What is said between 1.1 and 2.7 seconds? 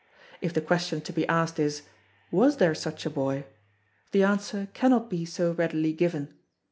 be asked is: "Was